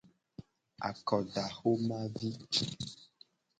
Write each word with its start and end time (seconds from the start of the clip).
Akodaxomavi. 0.89 2.29